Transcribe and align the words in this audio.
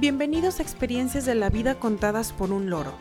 Bienvenidos 0.00 0.60
a 0.60 0.62
Experiencias 0.62 1.26
de 1.26 1.34
la 1.34 1.50
Vida 1.50 1.74
contadas 1.74 2.32
por 2.32 2.52
un 2.52 2.70
loro, 2.70 2.94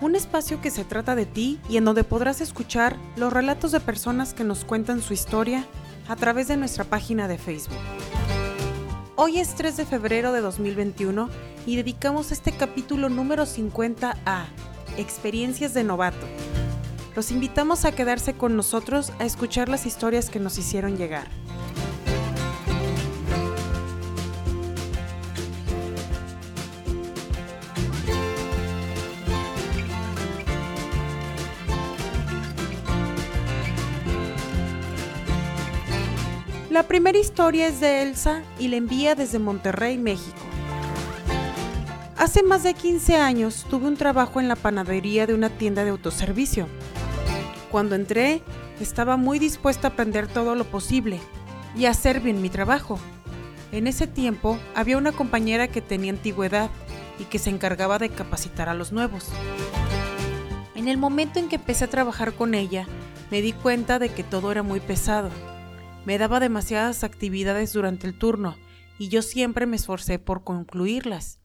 un 0.00 0.14
espacio 0.14 0.60
que 0.60 0.70
se 0.70 0.84
trata 0.84 1.16
de 1.16 1.26
ti 1.26 1.58
y 1.68 1.78
en 1.78 1.84
donde 1.84 2.04
podrás 2.04 2.40
escuchar 2.40 2.96
los 3.16 3.32
relatos 3.32 3.72
de 3.72 3.80
personas 3.80 4.34
que 4.34 4.44
nos 4.44 4.64
cuentan 4.64 5.02
su 5.02 5.14
historia 5.14 5.66
a 6.06 6.14
través 6.14 6.46
de 6.46 6.56
nuestra 6.56 6.84
página 6.84 7.26
de 7.26 7.38
Facebook. 7.38 7.76
Hoy 9.16 9.40
es 9.40 9.56
3 9.56 9.78
de 9.78 9.84
febrero 9.84 10.32
de 10.32 10.42
2021 10.42 11.28
y 11.66 11.74
dedicamos 11.74 12.30
este 12.30 12.52
capítulo 12.52 13.08
número 13.08 13.46
50 13.46 14.16
a 14.24 14.46
Experiencias 14.96 15.74
de 15.74 15.82
novato. 15.82 16.24
Los 17.16 17.32
invitamos 17.32 17.84
a 17.84 17.90
quedarse 17.90 18.34
con 18.34 18.54
nosotros 18.54 19.12
a 19.18 19.24
escuchar 19.24 19.68
las 19.68 19.86
historias 19.86 20.30
que 20.30 20.38
nos 20.38 20.56
hicieron 20.56 20.96
llegar. 20.98 21.26
La 36.74 36.82
primera 36.82 37.16
historia 37.16 37.68
es 37.68 37.78
de 37.78 38.02
Elsa 38.02 38.42
y 38.58 38.66
la 38.66 38.74
envía 38.74 39.14
desde 39.14 39.38
Monterrey, 39.38 39.96
México. 39.96 40.40
Hace 42.16 42.42
más 42.42 42.64
de 42.64 42.74
15 42.74 43.14
años 43.14 43.64
tuve 43.70 43.86
un 43.86 43.96
trabajo 43.96 44.40
en 44.40 44.48
la 44.48 44.56
panadería 44.56 45.24
de 45.28 45.34
una 45.34 45.50
tienda 45.50 45.84
de 45.84 45.90
autoservicio. 45.90 46.66
Cuando 47.70 47.94
entré, 47.94 48.42
estaba 48.80 49.16
muy 49.16 49.38
dispuesta 49.38 49.86
a 49.86 49.90
aprender 49.92 50.26
todo 50.26 50.56
lo 50.56 50.64
posible 50.64 51.20
y 51.76 51.84
a 51.84 51.90
hacer 51.90 52.18
bien 52.18 52.42
mi 52.42 52.50
trabajo. 52.50 52.98
En 53.70 53.86
ese 53.86 54.08
tiempo 54.08 54.58
había 54.74 54.98
una 54.98 55.12
compañera 55.12 55.68
que 55.68 55.80
tenía 55.80 56.10
antigüedad 56.10 56.70
y 57.20 57.24
que 57.26 57.38
se 57.38 57.50
encargaba 57.50 58.00
de 58.00 58.08
capacitar 58.08 58.68
a 58.68 58.74
los 58.74 58.90
nuevos. 58.90 59.28
En 60.74 60.88
el 60.88 60.98
momento 60.98 61.38
en 61.38 61.48
que 61.48 61.54
empecé 61.54 61.84
a 61.84 61.90
trabajar 61.90 62.32
con 62.32 62.52
ella, 62.52 62.88
me 63.30 63.42
di 63.42 63.52
cuenta 63.52 64.00
de 64.00 64.08
que 64.08 64.24
todo 64.24 64.50
era 64.50 64.64
muy 64.64 64.80
pesado 64.80 65.30
me 66.04 66.18
daba 66.18 66.40
demasiadas 66.40 67.04
actividades 67.04 67.72
durante 67.72 68.06
el 68.06 68.18
turno 68.18 68.56
y 68.98 69.08
yo 69.08 69.22
siempre 69.22 69.66
me 69.66 69.76
esforcé 69.76 70.18
por 70.18 70.44
concluirlas. 70.44 71.40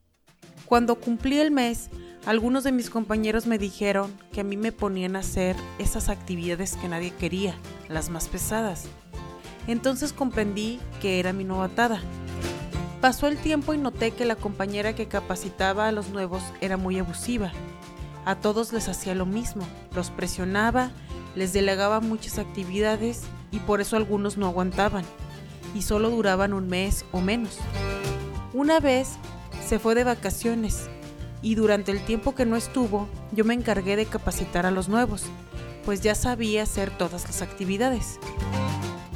Cuando 0.65 0.95
cumplí 0.95 1.39
el 1.39 1.51
mes, 1.51 1.89
algunos 2.25 2.63
de 2.63 2.71
mis 2.71 2.89
compañeros 2.89 3.47
me 3.47 3.57
dijeron 3.57 4.13
que 4.31 4.41
a 4.41 4.43
mí 4.43 4.57
me 4.57 4.71
ponían 4.71 5.15
a 5.15 5.19
hacer 5.19 5.55
esas 5.79 6.09
actividades 6.09 6.75
que 6.75 6.89
nadie 6.89 7.11
quería, 7.11 7.55
las 7.87 8.09
más 8.09 8.27
pesadas. 8.27 8.85
Entonces 9.67 10.13
comprendí 10.13 10.79
que 11.01 11.19
era 11.19 11.33
mi 11.33 11.43
novatada. 11.43 12.01
Pasó 13.01 13.27
el 13.27 13.37
tiempo 13.37 13.73
y 13.73 13.77
noté 13.77 14.11
que 14.11 14.25
la 14.25 14.35
compañera 14.35 14.93
que 14.93 15.07
capacitaba 15.07 15.87
a 15.87 15.91
los 15.91 16.09
nuevos 16.09 16.43
era 16.59 16.75
muy 16.75 16.99
abusiva. 16.99 17.51
A 18.25 18.35
todos 18.35 18.73
les 18.73 18.89
hacía 18.89 19.15
lo 19.15 19.25
mismo, 19.25 19.63
los 19.95 20.09
presionaba, 20.09 20.91
les 21.35 21.53
delegaba 21.53 22.01
muchas 22.01 22.37
actividades 22.37 23.23
y 23.51 23.59
por 23.59 23.81
eso 23.81 23.95
algunos 23.95 24.37
no 24.37 24.47
aguantaban 24.47 25.05
y 25.73 25.81
solo 25.81 26.09
duraban 26.09 26.53
un 26.53 26.67
mes 26.67 27.05
o 27.11 27.21
menos. 27.21 27.57
Una 28.53 28.79
vez 28.79 29.17
se 29.65 29.79
fue 29.79 29.95
de 29.95 30.03
vacaciones 30.03 30.89
y 31.41 31.55
durante 31.55 31.91
el 31.91 32.03
tiempo 32.03 32.35
que 32.35 32.45
no 32.45 32.55
estuvo 32.55 33.07
yo 33.31 33.45
me 33.45 33.53
encargué 33.53 33.95
de 33.95 34.05
capacitar 34.05 34.65
a 34.65 34.71
los 34.71 34.89
nuevos, 34.89 35.25
pues 35.85 36.01
ya 36.01 36.15
sabía 36.15 36.63
hacer 36.63 36.89
todas 36.91 37.23
las 37.25 37.41
actividades. 37.41 38.19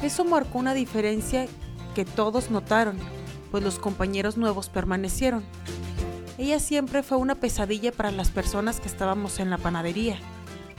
Eso 0.02 0.24
marcó 0.24 0.58
una 0.58 0.74
diferencia 0.74 1.46
que 1.94 2.04
todos 2.04 2.50
notaron, 2.50 2.96
pues 3.50 3.62
los 3.62 3.78
compañeros 3.78 4.36
nuevos 4.36 4.68
permanecieron. 4.68 5.44
Ella 6.36 6.58
siempre 6.58 7.02
fue 7.02 7.16
una 7.16 7.36
pesadilla 7.36 7.92
para 7.92 8.10
las 8.10 8.30
personas 8.30 8.80
que 8.80 8.88
estábamos 8.88 9.38
en 9.38 9.50
la 9.50 9.58
panadería, 9.58 10.18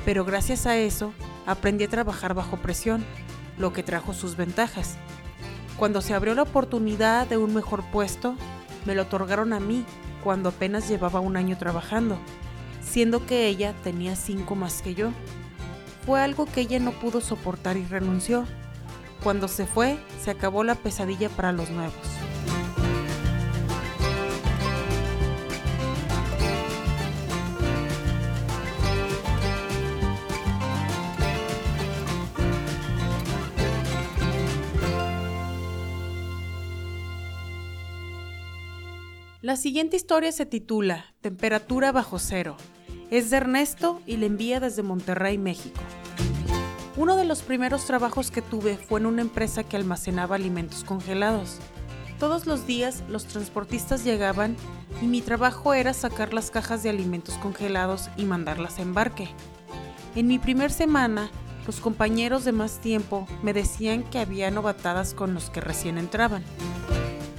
pero 0.03 0.25
gracias 0.25 0.65
a 0.65 0.77
eso 0.77 1.13
aprendí 1.45 1.85
a 1.85 1.89
trabajar 1.89 2.33
bajo 2.33 2.57
presión 2.57 3.05
lo 3.57 3.73
que 3.73 3.83
trajo 3.83 4.13
sus 4.13 4.35
ventajas. 4.35 4.97
Cuando 5.77 6.01
se 6.01 6.13
abrió 6.13 6.35
la 6.35 6.43
oportunidad 6.43 7.27
de 7.27 7.37
un 7.37 7.53
mejor 7.53 7.83
puesto, 7.91 8.35
me 8.85 8.95
lo 8.95 9.03
otorgaron 9.03 9.53
a 9.53 9.59
mí 9.59 9.85
cuando 10.23 10.49
apenas 10.49 10.87
llevaba 10.87 11.19
un 11.19 11.37
año 11.37 11.57
trabajando, 11.57 12.17
siendo 12.81 13.25
que 13.25 13.47
ella 13.47 13.73
tenía 13.83 14.15
cinco 14.15 14.55
más 14.55 14.81
que 14.81 14.95
yo. 14.95 15.11
Fue 16.05 16.21
algo 16.21 16.45
que 16.45 16.61
ella 16.61 16.79
no 16.79 16.91
pudo 16.91 17.19
soportar 17.19 17.77
y 17.77 17.85
renunció. 17.85 18.45
Cuando 19.23 19.47
se 19.47 19.65
fue, 19.65 19.97
se 20.23 20.31
acabó 20.31 20.63
la 20.63 20.75
pesadilla 20.75 21.29
para 21.29 21.51
los 21.51 21.69
nuevos. 21.69 22.14
La 39.45 39.57
siguiente 39.57 39.95
historia 39.95 40.31
se 40.31 40.47
titula 40.47 41.13
Temperatura 41.21 41.91
bajo 41.91 42.17
cero. 42.17 42.57
Es 43.11 43.29
de 43.29 43.37
Ernesto 43.37 44.01
y 44.07 44.17
la 44.17 44.25
envía 44.25 44.59
desde 44.59 44.81
Monterrey, 44.81 45.37
México. 45.37 45.79
Uno 46.97 47.15
de 47.15 47.25
los 47.25 47.43
primeros 47.43 47.85
trabajos 47.85 48.31
que 48.31 48.41
tuve 48.41 48.75
fue 48.75 49.01
en 49.01 49.05
una 49.05 49.21
empresa 49.21 49.63
que 49.63 49.77
almacenaba 49.77 50.35
alimentos 50.35 50.83
congelados. 50.83 51.59
Todos 52.17 52.47
los 52.47 52.65
días 52.65 53.03
los 53.07 53.27
transportistas 53.27 54.03
llegaban 54.03 54.57
y 54.99 55.05
mi 55.05 55.21
trabajo 55.21 55.75
era 55.75 55.93
sacar 55.93 56.33
las 56.33 56.49
cajas 56.49 56.81
de 56.81 56.89
alimentos 56.89 57.35
congelados 57.35 58.09
y 58.17 58.25
mandarlas 58.25 58.79
a 58.79 58.81
embarque. 58.81 59.29
En 60.15 60.25
mi 60.25 60.39
primer 60.39 60.71
semana, 60.71 61.29
los 61.67 61.81
compañeros 61.81 62.45
de 62.45 62.51
más 62.51 62.79
tiempo 62.79 63.27
me 63.43 63.53
decían 63.53 64.09
que 64.09 64.17
había 64.17 64.49
novatadas 64.49 65.13
con 65.13 65.35
los 65.35 65.51
que 65.51 65.61
recién 65.61 65.99
entraban. 65.99 66.43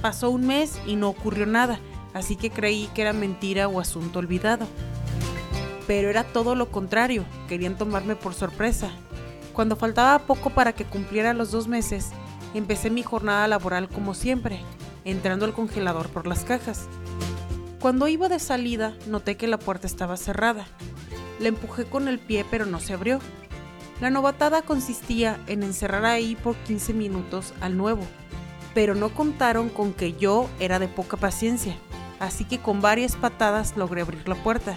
Pasó 0.01 0.29
un 0.29 0.47
mes 0.47 0.79
y 0.85 0.95
no 0.95 1.09
ocurrió 1.09 1.47
nada, 1.47 1.81
así 2.13 2.35
que 2.35 2.49
creí 2.49 2.89
que 2.93 3.01
era 3.01 3.13
mentira 3.13 3.67
o 3.67 3.79
asunto 3.79 4.19
olvidado. 4.19 4.67
Pero 5.87 6.09
era 6.09 6.23
todo 6.23 6.55
lo 6.55 6.69
contrario, 6.69 7.25
querían 7.47 7.77
tomarme 7.77 8.15
por 8.15 8.33
sorpresa. 8.33 8.91
Cuando 9.53 9.75
faltaba 9.75 10.19
poco 10.19 10.49
para 10.49 10.73
que 10.73 10.85
cumpliera 10.85 11.33
los 11.33 11.51
dos 11.51 11.67
meses, 11.67 12.09
empecé 12.53 12.89
mi 12.89 13.03
jornada 13.03 13.47
laboral 13.47 13.89
como 13.89 14.13
siempre, 14.13 14.61
entrando 15.05 15.45
al 15.45 15.53
congelador 15.53 16.09
por 16.09 16.27
las 16.27 16.43
cajas. 16.43 16.87
Cuando 17.79 18.07
iba 18.07 18.27
de 18.27 18.39
salida, 18.39 18.93
noté 19.07 19.37
que 19.37 19.47
la 19.47 19.57
puerta 19.57 19.87
estaba 19.87 20.17
cerrada. 20.17 20.65
La 21.39 21.47
empujé 21.47 21.85
con 21.85 22.07
el 22.07 22.19
pie 22.19 22.45
pero 22.49 22.65
no 22.65 22.79
se 22.79 22.93
abrió. 22.93 23.19
La 24.01 24.09
novatada 24.09 24.61
consistía 24.61 25.39
en 25.47 25.63
encerrar 25.63 26.05
ahí 26.05 26.35
por 26.35 26.55
15 26.55 26.93
minutos 26.93 27.53
al 27.61 27.77
nuevo, 27.77 28.03
pero 28.75 28.93
no 28.93 29.09
contaron 29.09 29.69
con 29.69 29.93
que 29.93 30.13
yo 30.13 30.49
era 30.59 30.77
de 30.77 30.87
poca 30.87 31.17
paciencia 31.17 31.77
así 32.19 32.45
que 32.45 32.59
con 32.59 32.81
varias 32.81 33.15
patadas 33.15 33.75
logré 33.77 34.01
abrir 34.01 34.27
la 34.27 34.35
puerta. 34.35 34.75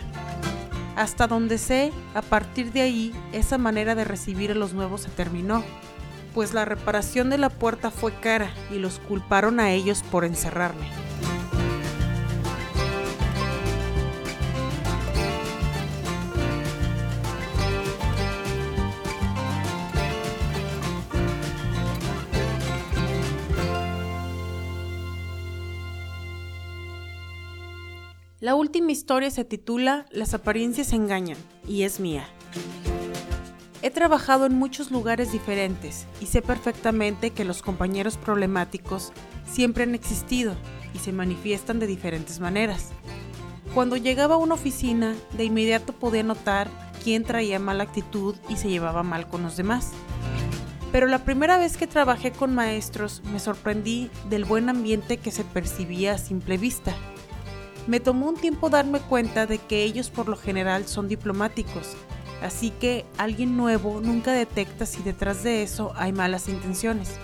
Hasta 0.96 1.26
donde 1.26 1.58
sé, 1.58 1.92
a 2.14 2.22
partir 2.22 2.72
de 2.72 2.82
ahí, 2.82 3.14
esa 3.32 3.58
manera 3.58 3.94
de 3.94 4.04
recibir 4.04 4.50
a 4.50 4.54
los 4.54 4.74
nuevos 4.74 5.02
se 5.02 5.08
terminó, 5.08 5.64
pues 6.34 6.52
la 6.52 6.64
reparación 6.64 7.30
de 7.30 7.38
la 7.38 7.48
puerta 7.48 7.90
fue 7.90 8.12
cara 8.12 8.50
y 8.70 8.78
los 8.78 8.98
culparon 8.98 9.60
a 9.60 9.70
ellos 9.70 10.04
por 10.10 10.24
encerrarme. 10.24 11.09
La 28.40 28.54
última 28.54 28.90
historia 28.90 29.30
se 29.30 29.44
titula 29.44 30.06
Las 30.10 30.32
apariencias 30.32 30.94
engañan 30.94 31.36
y 31.68 31.82
es 31.82 32.00
mía. 32.00 32.26
He 33.82 33.90
trabajado 33.90 34.46
en 34.46 34.54
muchos 34.54 34.90
lugares 34.90 35.30
diferentes 35.30 36.06
y 36.22 36.26
sé 36.26 36.40
perfectamente 36.40 37.32
que 37.32 37.44
los 37.44 37.60
compañeros 37.60 38.16
problemáticos 38.16 39.12
siempre 39.44 39.82
han 39.82 39.94
existido 39.94 40.54
y 40.94 41.00
se 41.00 41.12
manifiestan 41.12 41.80
de 41.80 41.86
diferentes 41.86 42.40
maneras. 42.40 42.92
Cuando 43.74 43.98
llegaba 43.98 44.36
a 44.36 44.38
una 44.38 44.54
oficina, 44.54 45.14
de 45.36 45.44
inmediato 45.44 45.92
podía 45.92 46.22
notar 46.22 46.70
quién 47.04 47.24
traía 47.24 47.58
mala 47.58 47.84
actitud 47.84 48.36
y 48.48 48.56
se 48.56 48.70
llevaba 48.70 49.02
mal 49.02 49.28
con 49.28 49.42
los 49.42 49.58
demás. 49.58 49.90
Pero 50.92 51.06
la 51.08 51.24
primera 51.24 51.58
vez 51.58 51.76
que 51.76 51.86
trabajé 51.86 52.32
con 52.32 52.54
maestros 52.54 53.20
me 53.34 53.38
sorprendí 53.38 54.10
del 54.30 54.46
buen 54.46 54.70
ambiente 54.70 55.18
que 55.18 55.30
se 55.30 55.44
percibía 55.44 56.14
a 56.14 56.18
simple 56.18 56.56
vista 56.56 56.96
me 57.86 58.00
tomó 58.00 58.28
un 58.28 58.36
tiempo 58.36 58.70
darme 58.70 59.00
cuenta 59.00 59.46
de 59.46 59.58
que 59.58 59.82
ellos 59.82 60.10
por 60.10 60.28
lo 60.28 60.36
general 60.36 60.86
son 60.86 61.08
diplomáticos, 61.08 61.96
así 62.42 62.70
que 62.70 63.04
alguien 63.18 63.56
nuevo 63.56 64.00
nunca 64.00 64.32
detecta 64.32 64.86
si 64.86 65.02
detrás 65.02 65.42
de 65.42 65.62
eso 65.62 65.92
hay 65.96 66.12
malas 66.12 66.48
intenciones. 66.48 67.14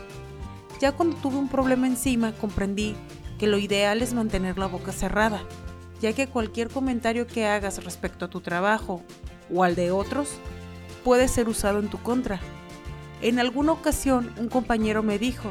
Ya 0.81 0.93
cuando 0.93 1.17
tuve 1.17 1.37
un 1.37 1.49
problema 1.49 1.87
encima 1.87 2.32
comprendí 2.32 2.94
que 3.38 3.47
lo 3.47 3.58
ideal 3.58 4.03
es 4.03 4.14
mantener 4.14 4.58
la 4.58 4.67
boca 4.67 4.93
cerrada, 4.93 5.43
ya 6.00 6.12
que 6.12 6.26
cualquier 6.26 6.69
comentario 6.69 7.26
que 7.26 7.47
hagas 7.47 7.82
respecto 7.85 8.26
a 8.26 8.31
tu 8.31 8.41
trabajo 8.41 9.02
o 9.52 9.62
al 9.64 9.75
de 9.75 9.91
otros 9.91 10.31
puede 11.05 11.29
ser 11.29 11.49
usado 11.49 11.79
en 11.79 11.88
tu 11.88 11.99
contra. 11.99 12.41
En 13.23 13.38
alguna 13.38 13.73
ocasión 13.73 14.32
un 14.38 14.49
compañero 14.49 15.02
me 15.02 15.19
dijo, 15.19 15.50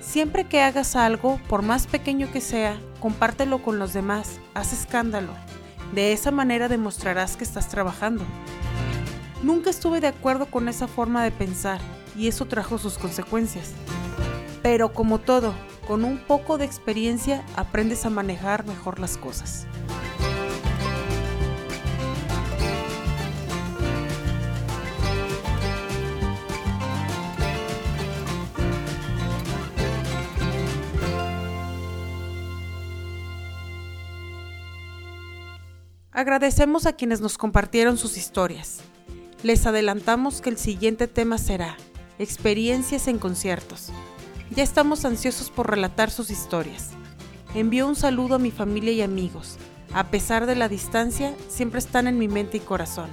siempre 0.00 0.44
que 0.44 0.60
hagas 0.60 0.94
algo, 0.94 1.40
por 1.48 1.62
más 1.62 1.86
pequeño 1.86 2.30
que 2.30 2.40
sea, 2.40 2.78
compártelo 3.04 3.62
con 3.62 3.78
los 3.78 3.92
demás, 3.92 4.40
haz 4.54 4.72
escándalo. 4.72 5.34
De 5.94 6.14
esa 6.14 6.30
manera 6.30 6.68
demostrarás 6.68 7.36
que 7.36 7.44
estás 7.44 7.68
trabajando. 7.68 8.24
Nunca 9.42 9.68
estuve 9.68 10.00
de 10.00 10.06
acuerdo 10.06 10.46
con 10.46 10.70
esa 10.70 10.88
forma 10.88 11.22
de 11.22 11.30
pensar 11.30 11.82
y 12.16 12.28
eso 12.28 12.46
trajo 12.46 12.78
sus 12.78 12.96
consecuencias. 12.96 13.72
Pero 14.62 14.94
como 14.94 15.18
todo, 15.18 15.52
con 15.86 16.02
un 16.02 16.16
poco 16.16 16.56
de 16.56 16.64
experiencia 16.64 17.44
aprendes 17.56 18.06
a 18.06 18.08
manejar 18.08 18.64
mejor 18.64 18.98
las 18.98 19.18
cosas. 19.18 19.66
Agradecemos 36.14 36.86
a 36.86 36.92
quienes 36.92 37.20
nos 37.20 37.36
compartieron 37.36 37.98
sus 37.98 38.16
historias. 38.16 38.78
Les 39.42 39.66
adelantamos 39.66 40.40
que 40.40 40.48
el 40.48 40.58
siguiente 40.58 41.08
tema 41.08 41.38
será 41.38 41.76
experiencias 42.20 43.08
en 43.08 43.18
conciertos. 43.18 43.88
Ya 44.54 44.62
estamos 44.62 45.04
ansiosos 45.04 45.50
por 45.50 45.68
relatar 45.68 46.12
sus 46.12 46.30
historias. 46.30 46.90
Envío 47.56 47.88
un 47.88 47.96
saludo 47.96 48.36
a 48.36 48.38
mi 48.38 48.52
familia 48.52 48.92
y 48.92 49.02
amigos. 49.02 49.58
A 49.92 50.04
pesar 50.12 50.46
de 50.46 50.54
la 50.54 50.68
distancia, 50.68 51.34
siempre 51.48 51.80
están 51.80 52.06
en 52.06 52.16
mi 52.16 52.28
mente 52.28 52.58
y 52.58 52.60
corazón. 52.60 53.10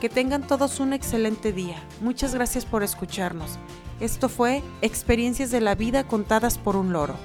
Que 0.00 0.08
tengan 0.08 0.46
todos 0.46 0.78
un 0.78 0.92
excelente 0.92 1.52
día. 1.52 1.82
Muchas 2.00 2.32
gracias 2.32 2.64
por 2.64 2.84
escucharnos. 2.84 3.58
Esto 3.98 4.28
fue 4.28 4.62
Experiencias 4.82 5.50
de 5.50 5.60
la 5.60 5.74
Vida 5.74 6.06
contadas 6.06 6.58
por 6.58 6.76
un 6.76 6.92
loro. 6.92 7.16